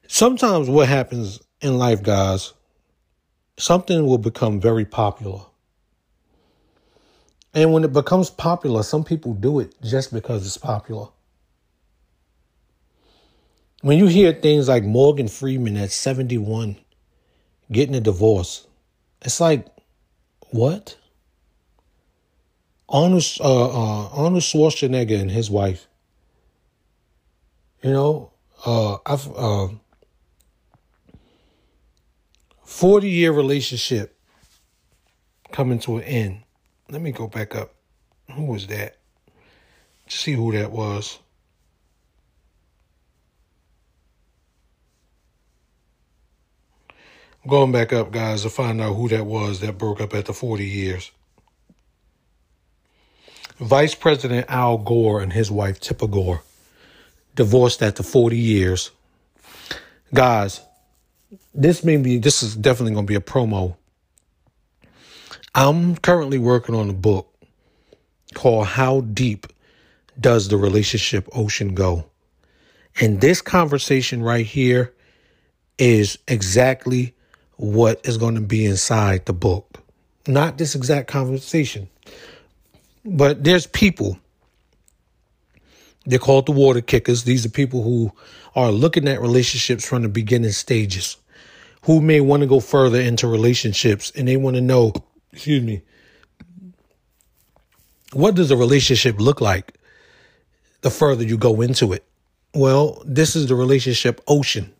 Sometimes 0.06 0.68
what 0.68 0.88
happens 0.88 1.40
in 1.60 1.78
life, 1.78 2.02
guys, 2.02 2.52
something 3.56 4.06
will 4.06 4.18
become 4.18 4.60
very 4.60 4.84
popular. 4.84 5.40
And 7.54 7.72
when 7.72 7.84
it 7.84 7.92
becomes 7.92 8.30
popular, 8.30 8.82
some 8.82 9.04
people 9.04 9.34
do 9.34 9.60
it 9.60 9.74
just 9.82 10.12
because 10.12 10.46
it's 10.46 10.56
popular 10.56 11.08
when 13.82 13.98
you 13.98 14.06
hear 14.06 14.32
things 14.32 14.68
like 14.68 14.84
Morgan 14.84 15.28
Freeman 15.28 15.76
at 15.76 15.90
71 15.90 16.76
getting 17.70 17.94
a 17.94 18.00
divorce, 18.00 18.66
it's 19.20 19.40
like, 19.40 19.66
what? 20.50 20.96
Arnold, 22.88 23.24
uh, 23.40 23.44
uh, 23.44 24.08
Arnold 24.08 24.42
Schwarzenegger 24.42 25.20
and 25.20 25.30
his 25.30 25.50
wife 25.50 25.88
You 27.82 27.90
know, 27.90 28.32
uh, 28.64 28.98
I've 29.04 29.26
uh, 32.72 32.78
forty 32.78 33.10
year 33.10 33.32
relationship 33.32 34.16
coming 35.52 35.78
to 35.80 35.98
an 35.98 36.04
end. 36.04 36.42
Let 36.90 37.02
me 37.02 37.12
go 37.12 37.26
back 37.26 37.54
up. 37.54 37.74
Who 38.32 38.46
was 38.46 38.66
that? 38.68 38.96
See 40.08 40.32
who 40.32 40.52
that 40.52 40.72
was. 40.72 41.18
I'm 47.44 47.50
going 47.50 47.72
back 47.72 47.92
up, 47.92 48.12
guys, 48.12 48.42
to 48.42 48.50
find 48.50 48.80
out 48.80 48.94
who 48.94 49.08
that 49.08 49.26
was 49.26 49.60
that 49.60 49.76
broke 49.76 50.00
up 50.00 50.14
after 50.14 50.32
40 50.32 50.64
years. 50.64 51.10
Vice 53.58 53.94
President 53.94 54.46
Al 54.48 54.78
Gore 54.78 55.20
and 55.20 55.32
his 55.32 55.50
wife 55.50 55.80
Tipper 55.80 56.06
Gore 56.06 56.42
divorced 57.34 57.82
after 57.82 58.02
40 58.02 58.36
years. 58.36 58.90
Guys, 60.14 60.60
this 61.54 61.84
may 61.84 61.96
be 61.96 62.18
this 62.18 62.42
is 62.42 62.56
definitely 62.56 62.94
going 62.94 63.06
to 63.06 63.10
be 63.10 63.16
a 63.16 63.20
promo. 63.20 63.76
I'm 65.54 65.96
currently 65.96 66.38
working 66.38 66.74
on 66.74 66.88
a 66.88 66.94
book 66.94 67.32
called 68.34 68.66
How 68.66 69.02
Deep 69.02 69.46
Does 70.18 70.48
the 70.48 70.56
Relationship 70.56 71.28
Ocean 71.32 71.74
Go? 71.74 72.06
And 73.00 73.20
this 73.20 73.40
conversation 73.40 74.22
right 74.22 74.46
here 74.46 74.94
is 75.78 76.18
exactly 76.28 77.14
what 77.56 78.00
is 78.04 78.18
going 78.18 78.34
to 78.34 78.40
be 78.40 78.64
inside 78.64 79.26
the 79.26 79.32
book. 79.32 79.78
Not 80.26 80.58
this 80.58 80.74
exact 80.74 81.08
conversation, 81.08 81.88
but 83.04 83.44
there's 83.44 83.66
people. 83.66 84.18
They're 86.04 86.18
called 86.18 86.46
the 86.46 86.52
water 86.52 86.80
kickers. 86.80 87.24
These 87.24 87.46
are 87.46 87.50
people 87.50 87.82
who 87.82 88.12
are 88.54 88.70
looking 88.70 89.08
at 89.08 89.20
relationships 89.20 89.86
from 89.86 90.02
the 90.02 90.08
beginning 90.08 90.50
stages, 90.50 91.16
who 91.82 92.00
may 92.00 92.20
want 92.20 92.42
to 92.42 92.46
go 92.46 92.60
further 92.60 93.00
into 93.00 93.26
relationships 93.26 94.12
and 94.16 94.26
they 94.26 94.36
want 94.36 94.56
to 94.56 94.62
know, 94.62 94.92
excuse 95.32 95.62
me, 95.62 95.82
what 98.12 98.34
does 98.34 98.50
a 98.50 98.56
relationship 98.56 99.18
look 99.20 99.40
like 99.40 99.78
the 100.82 100.90
further 100.90 101.24
you 101.24 101.38
go 101.38 101.60
into 101.60 101.92
it? 101.92 102.04
Well, 102.54 103.02
this 103.06 103.34
is 103.34 103.46
the 103.46 103.54
relationship 103.54 104.20
ocean. 104.28 104.74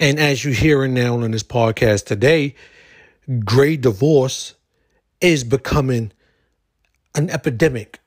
And 0.00 0.18
as 0.18 0.44
you're 0.44 0.54
hearing 0.54 0.94
now 0.94 1.14
on 1.20 1.30
this 1.32 1.42
podcast 1.42 2.06
today, 2.06 2.54
gray 3.44 3.76
divorce 3.76 4.54
is 5.20 5.44
becoming 5.44 6.12
an 7.14 7.28
epidemic. 7.30 8.00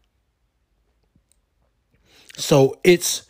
So 2.35 2.79
it's 2.83 3.23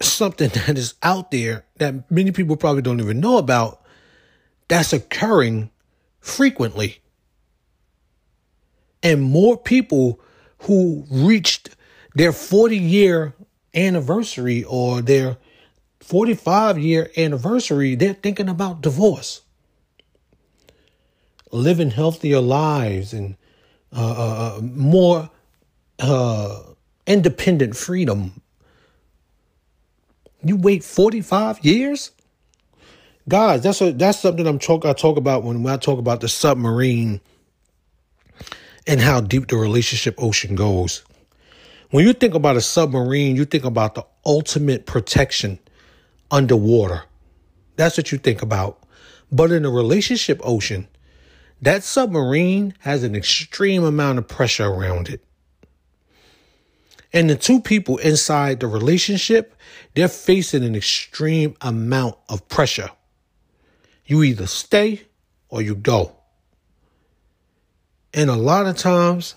something 0.00 0.48
that 0.54 0.78
is 0.78 0.94
out 1.02 1.30
there 1.30 1.64
that 1.76 2.10
many 2.10 2.32
people 2.32 2.56
probably 2.56 2.82
don't 2.82 3.00
even 3.00 3.20
know 3.20 3.38
about 3.38 3.80
that's 4.70 4.92
occurring 4.92 5.68
frequently. 6.20 7.00
And 9.02 9.20
more 9.20 9.56
people 9.56 10.20
who 10.60 11.04
reached 11.10 11.70
their 12.14 12.32
40 12.32 12.76
year 12.78 13.34
anniversary 13.74 14.62
or 14.62 15.02
their 15.02 15.38
45 16.00 16.78
year 16.78 17.10
anniversary, 17.16 17.96
they're 17.96 18.14
thinking 18.14 18.48
about 18.48 18.80
divorce. 18.80 19.42
Living 21.50 21.90
healthier 21.90 22.40
lives 22.40 23.12
and 23.12 23.36
uh, 23.92 23.98
uh, 23.98 24.56
uh, 24.58 24.60
more 24.62 25.30
uh, 25.98 26.62
independent 27.10 27.76
freedom. 27.76 28.40
You 30.44 30.56
wait 30.56 30.84
45 30.84 31.64
years? 31.64 32.12
Guys, 33.28 33.62
that's 33.62 33.80
a, 33.82 33.92
that's 33.92 34.20
something 34.20 34.46
I'm 34.46 34.60
talk 34.60 34.84
I 34.84 34.92
talk 34.92 35.16
about 35.16 35.42
when, 35.42 35.62
when 35.64 35.74
I 35.74 35.76
talk 35.76 35.98
about 35.98 36.20
the 36.20 36.28
submarine 36.28 37.20
and 38.86 39.00
how 39.00 39.20
deep 39.20 39.48
the 39.48 39.56
relationship 39.56 40.14
ocean 40.18 40.54
goes. 40.54 41.02
When 41.90 42.06
you 42.06 42.12
think 42.12 42.34
about 42.34 42.56
a 42.56 42.60
submarine, 42.60 43.34
you 43.34 43.44
think 43.44 43.64
about 43.64 43.96
the 43.96 44.06
ultimate 44.24 44.86
protection 44.86 45.58
underwater. 46.30 47.02
That's 47.74 47.96
what 47.96 48.12
you 48.12 48.18
think 48.18 48.40
about. 48.40 48.84
But 49.32 49.50
in 49.50 49.64
the 49.64 49.68
relationship 49.68 50.40
ocean, 50.44 50.86
that 51.60 51.82
submarine 51.82 52.74
has 52.80 53.02
an 53.02 53.16
extreme 53.16 53.82
amount 53.82 54.18
of 54.18 54.28
pressure 54.28 54.66
around 54.66 55.08
it. 55.08 55.24
And 57.12 57.28
the 57.28 57.34
two 57.34 57.60
people 57.60 57.98
inside 57.98 58.60
the 58.60 58.66
relationship, 58.68 59.54
they're 59.94 60.08
facing 60.08 60.64
an 60.64 60.76
extreme 60.76 61.56
amount 61.60 62.16
of 62.28 62.48
pressure. 62.48 62.90
You 64.06 64.22
either 64.22 64.46
stay 64.46 65.02
or 65.48 65.60
you 65.62 65.74
go. 65.74 66.16
And 68.14 68.30
a 68.30 68.36
lot 68.36 68.66
of 68.66 68.76
times, 68.76 69.34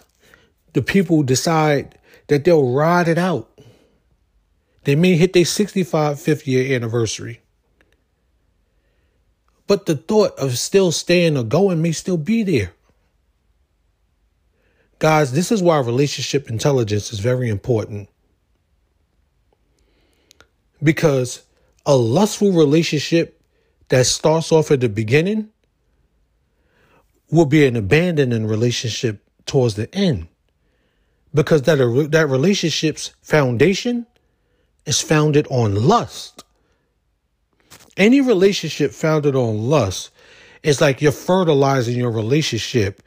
the 0.73 0.81
people 0.81 1.23
decide 1.23 1.97
that 2.27 2.43
they'll 2.43 2.71
ride 2.71 3.07
it 3.07 3.17
out. 3.17 3.49
They 4.83 4.95
may 4.95 5.15
hit 5.15 5.33
their 5.33 5.45
65, 5.45 6.19
50 6.19 6.51
year 6.51 6.75
anniversary. 6.75 7.41
But 9.65 9.85
the 9.85 9.95
thought 9.95 10.37
of 10.37 10.57
still 10.57 10.91
staying 10.91 11.37
or 11.37 11.43
going 11.43 11.81
may 11.81 11.93
still 11.93 12.17
be 12.17 12.43
there. 12.43 12.73
Guys, 15.03 15.33
this 15.33 15.51
is 15.51 15.61
why 15.61 15.77
relationship 15.79 16.49
intelligence 16.49 17.11
is 17.11 17.19
very 17.19 17.49
important. 17.49 18.07
Because 20.81 21.41
a 21.85 21.93
lustful 21.93 22.53
relationship 22.53 23.41
that 23.89 24.05
starts 24.05 24.49
off 24.53 24.71
at 24.71 24.79
the 24.79 24.87
beginning 24.87 25.49
will 27.29 27.45
be 27.45 27.65
an 27.65 27.75
abandoning 27.75 28.47
relationship 28.47 29.21
towards 29.45 29.75
the 29.75 29.93
end. 29.93 30.29
Because 31.33 31.63
that, 31.63 31.79
that 32.11 32.29
relationship's 32.29 33.11
foundation 33.21 34.07
is 34.85 35.01
founded 35.01 35.45
on 35.49 35.75
lust. 35.85 36.45
Any 37.97 38.21
relationship 38.21 38.91
founded 38.91 39.35
on 39.35 39.69
lust 39.69 40.11
is 40.63 40.79
like 40.79 41.01
you're 41.01 41.11
fertilizing 41.11 41.97
your 41.97 42.11
relationship 42.11 43.01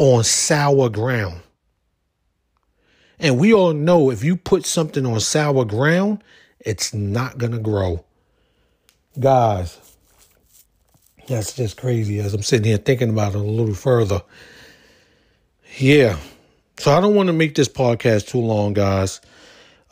on 0.00 0.24
sour 0.24 0.88
ground. 0.88 1.42
And 3.18 3.38
we 3.38 3.52
all 3.52 3.74
know 3.74 4.10
if 4.10 4.24
you 4.24 4.34
put 4.34 4.64
something 4.64 5.04
on 5.04 5.20
sour 5.20 5.66
ground, 5.66 6.24
it's 6.58 6.94
not 6.94 7.36
going 7.36 7.52
to 7.52 7.58
grow. 7.58 8.02
Guys, 9.18 9.78
that's 11.28 11.52
just 11.54 11.76
crazy 11.76 12.18
as 12.18 12.32
I'm 12.32 12.42
sitting 12.42 12.64
here 12.64 12.78
thinking 12.78 13.10
about 13.10 13.34
it 13.34 13.38
a 13.38 13.42
little 13.42 13.74
further. 13.74 14.22
Yeah. 15.76 16.16
So 16.78 16.92
I 16.92 17.00
don't 17.02 17.14
want 17.14 17.26
to 17.26 17.34
make 17.34 17.54
this 17.54 17.68
podcast 17.68 18.28
too 18.28 18.40
long, 18.40 18.72
guys. 18.72 19.20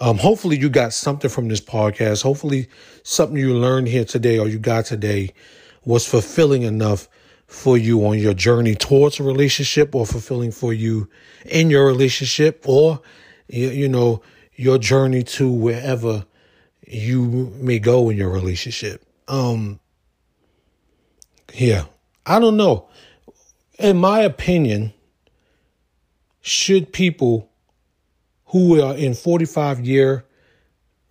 Um, 0.00 0.16
hopefully, 0.16 0.56
you 0.56 0.70
got 0.70 0.94
something 0.94 1.28
from 1.28 1.48
this 1.48 1.60
podcast. 1.60 2.22
Hopefully, 2.22 2.68
something 3.02 3.36
you 3.36 3.52
learned 3.52 3.88
here 3.88 4.06
today 4.06 4.38
or 4.38 4.48
you 4.48 4.58
got 4.58 4.86
today 4.86 5.34
was 5.84 6.06
fulfilling 6.06 6.62
enough 6.62 7.08
for 7.48 7.78
you 7.78 8.06
on 8.06 8.18
your 8.18 8.34
journey 8.34 8.74
towards 8.74 9.18
a 9.18 9.22
relationship 9.22 9.94
or 9.94 10.06
fulfilling 10.06 10.52
for 10.52 10.72
you 10.72 11.08
in 11.46 11.70
your 11.70 11.86
relationship 11.86 12.62
or, 12.68 13.00
you 13.48 13.88
know, 13.88 14.22
your 14.54 14.76
journey 14.78 15.22
to 15.22 15.50
wherever 15.50 16.26
you 16.86 17.52
may 17.56 17.78
go 17.78 18.10
in 18.10 18.18
your 18.18 18.28
relationship. 18.28 19.02
Um, 19.26 19.80
yeah, 21.54 21.86
I 22.26 22.38
don't 22.38 22.58
know. 22.58 22.88
In 23.78 23.96
my 23.96 24.20
opinion, 24.20 24.92
should 26.42 26.92
people 26.92 27.50
who 28.46 28.80
are 28.80 28.94
in 28.94 29.14
45 29.14 29.80
year 29.80 30.24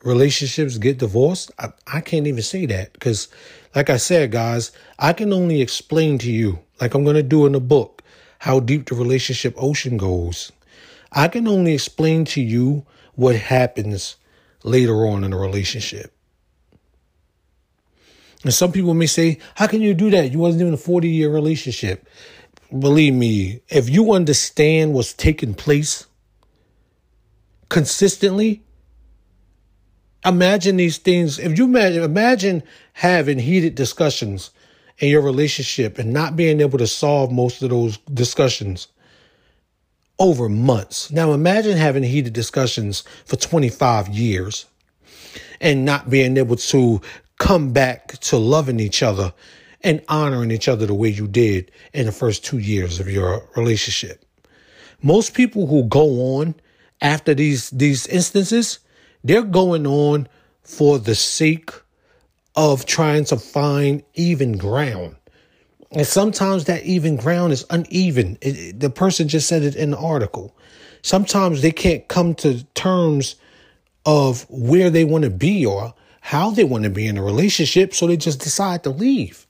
relationships 0.04 0.78
get 0.78 1.00
divorced, 1.00 1.52
I, 1.58 1.70
I 1.88 2.02
can't 2.02 2.28
even 2.28 2.44
say 2.44 2.66
that 2.68 2.94
because, 2.94 3.28
like 3.78 3.92
I 3.92 3.98
said, 3.98 4.32
guys, 4.32 4.72
I 4.98 5.14
can 5.14 5.32
only 5.32 5.62
explain 5.62 6.18
to 6.20 6.32
you, 6.32 6.58
like 6.82 6.96
I'm 6.96 7.04
going 7.04 7.16
to 7.16 7.22
do 7.22 7.46
in 7.46 7.52
the 7.52 7.60
book, 7.60 8.02
how 8.40 8.60
deep 8.60 8.90
the 8.90 8.96
relationship 8.96 9.54
ocean 9.56 9.98
goes. 9.98 10.52
I 11.12 11.28
can 11.28 11.48
only 11.48 11.76
explain 11.76 12.26
to 12.26 12.42
you 12.42 12.88
what 13.14 13.36
happens 13.36 14.16
later 14.64 15.06
on 15.06 15.24
in 15.24 15.32
a 15.32 15.38
relationship. 15.38 16.12
And 18.44 18.52
some 18.52 18.72
people 18.72 18.96
may 18.96 19.06
say, 19.06 19.38
How 19.54 19.68
can 19.68 19.82
you 19.82 19.94
do 19.94 20.10
that? 20.10 20.32
You 20.32 20.40
wasn't 20.40 20.62
even 20.62 20.74
a 20.74 20.78
40 20.78 21.08
year 21.08 21.32
relationship. 21.32 22.08
Believe 22.72 23.14
me, 23.14 23.62
if 23.70 23.92
you 23.92 24.12
understand 24.12 24.94
what's 24.94 25.14
taking 25.14 25.54
place 25.54 26.08
consistently. 27.70 28.64
Imagine 30.28 30.78
these 30.78 30.98
things. 30.98 31.40
If 31.40 31.58
you 31.58 31.66
imagine, 31.66 32.04
imagine 32.04 32.64
having 32.94 33.40
heated 33.40 33.76
discussions 33.76 34.52
in 35.00 35.10
your 35.10 35.22
relationship 35.22 36.00
and 36.00 36.14
not 36.14 36.36
being 36.36 36.62
able 36.62 36.80
to 36.80 36.88
solve 36.88 37.32
most 37.32 37.62
of 37.64 37.70
those 37.70 37.98
discussions 38.14 38.88
over 40.20 40.50
months. 40.50 41.12
Now 41.12 41.34
imagine 41.34 41.78
having 41.78 42.04
heated 42.04 42.34
discussions 42.34 43.04
for 43.26 43.36
25 43.38 44.10
years. 44.10 44.66
and 45.62 45.86
not 45.86 46.10
being 46.10 46.38
able 46.38 46.56
to 46.56 47.02
come 47.40 47.74
back 47.74 48.18
to 48.20 48.38
loving 48.38 48.80
each 48.80 49.04
other 49.04 49.34
and 49.84 50.02
honoring 50.10 50.52
each 50.52 50.68
other 50.68 50.86
the 50.86 50.94
way 50.94 51.10
you 51.10 51.28
did 51.28 51.72
in 51.94 52.06
the 52.06 52.12
first 52.12 52.44
two 52.44 52.58
years 52.58 53.00
of 53.00 53.10
your 53.10 53.48
relationship. 53.56 54.26
Most 55.02 55.34
people 55.34 55.68
who 55.68 55.84
go 55.84 56.38
on 56.38 56.56
after 57.02 57.34
these 57.34 57.70
these 57.70 58.08
instances, 58.08 58.80
they're 59.24 59.44
going 59.44 59.88
on 59.88 60.28
for 60.64 61.00
the 61.00 61.16
sake 61.16 61.72
of 62.56 62.86
trying 62.86 63.26
to 63.26 63.38
find 63.38 64.04
even 64.16 64.58
ground. 64.58 65.16
And 65.92 66.06
sometimes 66.06 66.66
that 66.66 66.84
even 66.84 67.16
ground 67.16 67.54
is 67.54 67.66
uneven. 67.70 68.38
It, 68.42 68.58
it, 68.58 68.80
the 68.80 68.90
person 68.90 69.28
just 69.28 69.48
said 69.48 69.64
it 69.64 69.76
in 69.76 69.92
the 69.92 69.98
article. 69.98 70.56
Sometimes 71.02 71.62
they 71.62 71.72
can't 71.72 72.08
come 72.08 72.36
to 72.36 72.64
terms 72.74 73.36
of 74.06 74.46
where 74.50 74.90
they 74.90 75.06
want 75.06 75.24
to 75.24 75.30
be 75.30 75.66
or 75.66 75.94
how 76.20 76.52
they 76.52 76.64
want 76.64 76.84
to 76.84 76.90
be 76.90 77.08
in 77.08 77.18
a 77.18 77.24
relationship, 77.24 77.94
so 77.94 78.08
they 78.08 78.18
just 78.18 78.42
decide 78.42 78.84
to 78.84 78.90
leave. 78.90 79.46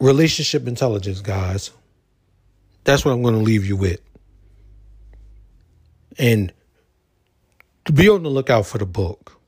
Relationship 0.00 0.66
intelligence, 0.66 1.20
guys. 1.20 1.70
That's 2.84 3.04
what 3.04 3.12
I'm 3.12 3.22
going 3.22 3.34
to 3.34 3.40
leave 3.40 3.66
you 3.66 3.76
with. 3.76 4.00
And 6.18 6.52
to 7.84 7.92
be 7.92 8.08
on 8.08 8.22
the 8.22 8.28
lookout 8.28 8.66
for 8.66 8.78
the 8.78 8.86
book. 8.86 9.40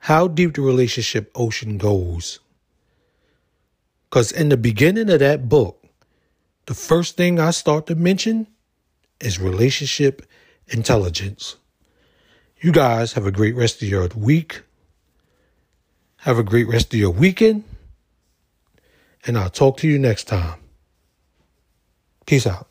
How 0.00 0.28
deep 0.28 0.54
the 0.54 0.62
relationship 0.62 1.30
ocean 1.34 1.76
goes. 1.78 2.38
Because 4.08 4.32
in 4.32 4.48
the 4.48 4.56
beginning 4.56 5.10
of 5.10 5.18
that 5.18 5.48
book, 5.48 5.84
the 6.66 6.74
first 6.74 7.16
thing 7.16 7.40
I 7.40 7.50
start 7.50 7.86
to 7.88 7.94
mention 7.94 8.46
is 9.20 9.40
relationship 9.40 10.22
intelligence. 10.68 11.56
You 12.60 12.72
guys 12.72 13.12
have 13.14 13.26
a 13.26 13.32
great 13.32 13.54
rest 13.54 13.82
of 13.82 13.88
your 13.88 14.06
week. 14.16 14.62
Have 16.18 16.38
a 16.38 16.42
great 16.42 16.68
rest 16.68 16.92
of 16.94 17.00
your 17.00 17.10
weekend. 17.10 17.64
And 19.26 19.36
I'll 19.36 19.50
talk 19.50 19.78
to 19.78 19.88
you 19.88 19.98
next 19.98 20.24
time. 20.24 20.60
Peace 22.26 22.46
out. 22.46 22.68